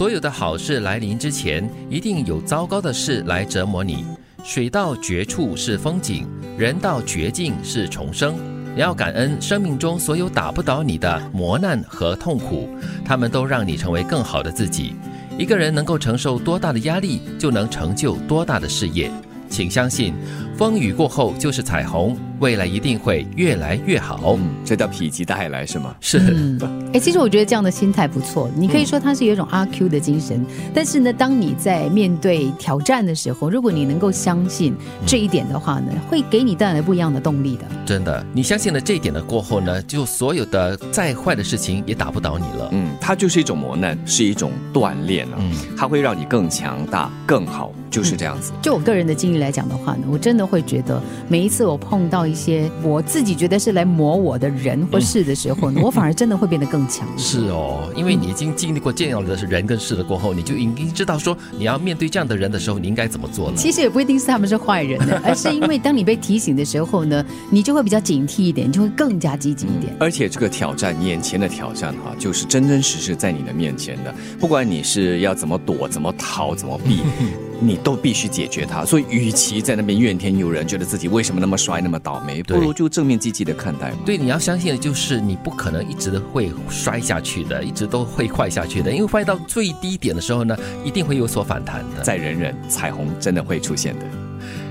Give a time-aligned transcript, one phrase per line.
[0.00, 4.02] 所有的好事来临之前，一定有糟糕的事来折磨你。
[4.42, 6.26] 水到绝处是风景，
[6.56, 8.34] 人到绝境是重生。
[8.74, 12.66] 你要感恩生命中所有打不倒你的磨难和痛苦，
[13.04, 14.94] 他们都让你成为更好的自己。
[15.36, 19.10] 一个人能够承受多大的压力，就能成就多大的事业。
[19.50, 20.14] 请相信，
[20.60, 24.36] 风雨过后就是彩虹，未来一定会越来越好。
[24.38, 25.96] 嗯，这叫否极泰来是吗？
[26.02, 26.58] 是。
[26.92, 28.50] 哎，其实我觉得这样的心态不错。
[28.54, 37.64] 你可以说它是有一种阿 Q 的精神，但是呢，当你在面对挑战的时候，如果你能够相信这一点的话呢，会给你带来不一样的动力的。
[37.86, 42.68] 真的，你相信了这一点的过后呢，就所有的再坏的事情也打不倒你了。
[42.72, 45.38] 嗯，它就是一种磨难，是一种锻炼啊。
[45.38, 47.72] 嗯，它会让你更强大、更好。
[47.90, 48.52] 就是这样子。
[48.62, 57.06] 就我个人的经历来讲的话呢，我真的会觉得，每一次我碰到一些我自己觉得是来磨我的人或事的时候呢，我反而真的会变得更强。
[57.16, 63.56] 是哦，因为你已经经历过这样的人跟事了过后，你就已经知道说你要面对这样的人的时候，你应该怎么做了。
[63.56, 69.94] 其实也不一定是他们是坏人的， 而是因为当你被提醒的时候呢，你就会比较警惕一点，就会更加积极一点。
[70.00, 77.00] 而且这个挑战，眼前的挑战哈，就是真真实实在你的面前的，不管你是要怎么躲、怎么逃、怎么避。
[77.60, 83.98] 你都必须解决它，所以与其在那边怨天尤人，觉得自己为什么那么衰、那么倒霉，不如就正面积极的看待嘛。
[84.06, 92.02] 对，你要相信的就是你不可能一直都会摔下去的，一直都会坏下去的，因为坏到最低点的时候呢，一定会有所反弹的。
[92.02, 94.06] 再忍忍，彩虹真的会出现的。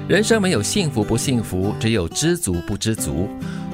[0.08, 3.30] 人生没有幸福不幸福，只有知足不知足。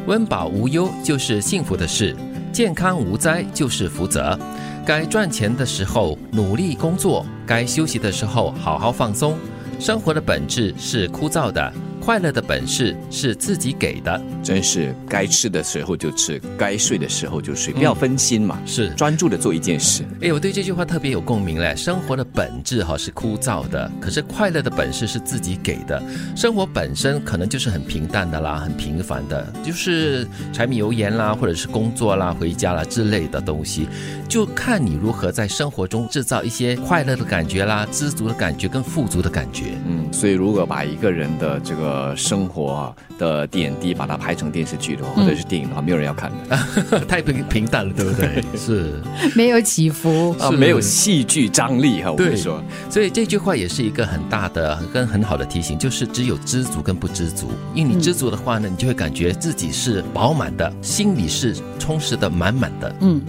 [0.05, 2.15] 温饱无忧就是幸福的事，
[2.55, 4.39] 健康无灾就是福泽。
[4.85, 9.35] 该赚钱的时候努力工作，该休息的时候好好放松。
[9.77, 11.73] 生活的本质是枯燥的。
[12.05, 20.03] 快乐的本事是自己给的，真是该吃的时候就吃，该睡的时候就睡，不要分心嘛，是专注的做一件事。
[20.21, 21.75] 哎，我对这句话特别有共鸣嘞。
[21.75, 25.99] 生活的本质哈是枯燥的，可是快乐的本事是自己给的。
[26.35, 33.87] 生活本身可能就是很平淡的啦，很平凡的，就是柴米油盐啦，或者是工作啦、回家啦之类的东西，
[34.29, 39.71] 就看你如何在生活中制造一些快乐的感觉啦、知足的感觉跟富足的感觉。
[39.87, 48.43] 嗯，所以如果把一个人的这个呃，生活的点滴把它拍成电视剧的话，或者是电影的话，没有人要看的， 太平平淡了，对不对？
[48.57, 48.93] 是，
[49.35, 52.11] 没有起伏啊，没有戏剧张力哈。
[52.11, 57.49] 我跟你说，所以这句话也是一个很大的跟很好的提醒，就是只有知足跟不知足。
[57.73, 62.95] 因为你知足的话呢，你就会感觉自己是饱满的，心里是充实的满满的。
[63.01, 63.21] 嗯，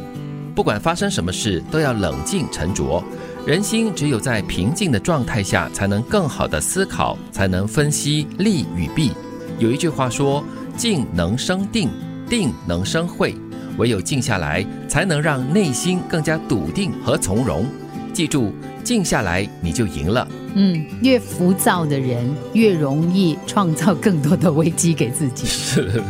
[0.56, 3.04] 不管发生什么事，都要冷静沉着。
[3.46, 9.12] 人心只有在平静的状态下，才能更好的思考，才能分析利与弊。
[9.58, 10.42] 有一句话说
[10.74, 11.90] ：“静能生定，
[12.26, 13.34] 定能生慧。”
[13.76, 17.66] 唯有静下来，才能让内心更加笃定和从容。
[18.14, 18.50] 记住，
[18.82, 20.26] 静下来你就赢了。
[20.54, 25.44] 嗯，越浮躁的人越容易创造更多的危机给自己。
[25.52, 26.02] 是，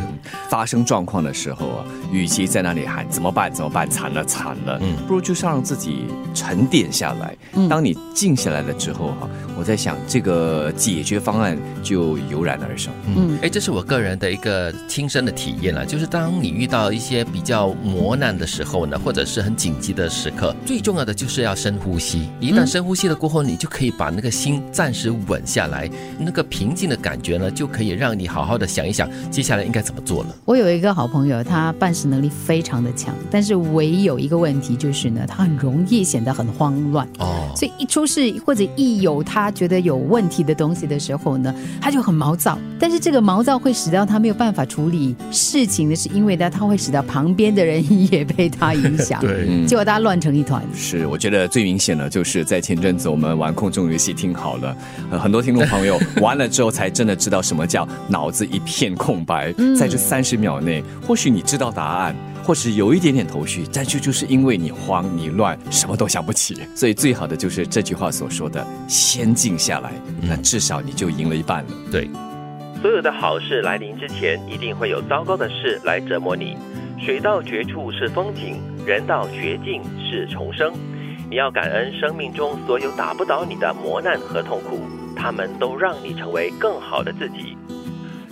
[0.49, 7.35] 发生状况的时候啊，与其在那里喊怎么办怎么办，惨了惨了，嗯，不如就是让自己沉淀下来。
[7.53, 9.27] 嗯，当你静下来了之后哈，
[9.57, 12.93] 我在想这个解决方案就油然而生。
[13.15, 22.29] 嗯，哎，这是我个人的一个亲身的体验了，就是当你遇到一些比较磨难的时候呢，或者是很紧急的时刻，最重要的就是要深呼吸。
[22.39, 24.31] 一旦深呼吸了过后，你就可以把那个。
[24.37, 25.89] 心暂时稳下来，
[26.19, 30.35] 那个平静的感觉呢，就可以让你好好的想一想，接下来应该怎么做了。
[30.45, 37.51] 我有一个好朋友，他办事能力非常的强，但是唯有一个问题就是呢，他很容易显得很慌乱哦。
[37.55, 42.57] 所以一出事或者一有他觉得有问题的东西的时候呢，他就很毛躁。
[42.79, 50.63] 但是这个毛躁会使到他没有办法处理事情的，是因为呢，他会使到旁边的人也被他影响， 对，结果大家乱成一团。
[50.73, 54.27] 是，我觉得最明显的就是在前阵子我们玩空中游戏听。
[54.37, 54.77] 好了，
[55.19, 59.51] 很多听众朋友玩了之后才真的知道什么叫脑子一片空白。
[59.75, 66.57] 在这三十秒内，或许你知道答案，或是有一点点头绪，但是就是因为你慌你乱，什么都想不起。
[66.73, 71.69] 所以最好的就是这句话所说的：先静下来，那至少你就赢了一半了。
[71.91, 72.09] 对，
[72.81, 76.55] 所有的好事来临之前，一定会有糟糕的事来折磨你。
[77.05, 80.71] 水到绝处是风景，人到绝境是重生。
[81.29, 84.79] 你要感恩生命中所有打不倒你的磨难和痛苦，
[85.17, 87.57] 他们都让你成为更好的自己。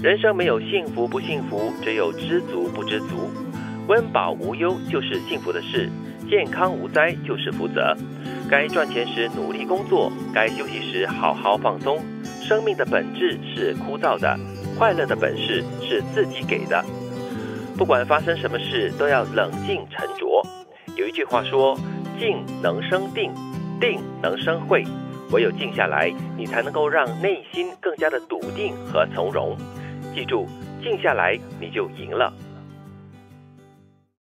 [0.05, 3.31] 人生没有幸福不幸福，只有知足不知足。
[3.87, 5.89] 温饱无忧就是幸福的事，
[6.29, 7.97] 健康无灾就是福泽。
[8.47, 11.97] 该赚钱时努力工作，该休息时好好放松。
[12.43, 14.37] 生命的本质是枯燥的，
[14.77, 16.85] 快乐的本事是自己给的。
[17.75, 20.45] 不管发生什么事，都要冷静沉着。
[20.95, 21.75] 有一句话说。
[22.17, 23.29] 静能生定，
[23.77, 24.85] 定能生慧，
[25.31, 29.57] 唯有静下来，你才能够让内心更加的笃定和从容。
[30.15, 30.47] 记住，
[30.81, 32.33] 静下来你就赢了。